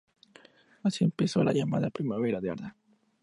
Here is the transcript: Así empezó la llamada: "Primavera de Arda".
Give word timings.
Así 0.81 1.03
empezó 1.03 1.43
la 1.43 1.53
llamada: 1.53 1.91
"Primavera 1.91 2.41
de 2.41 2.49
Arda". 2.49 2.75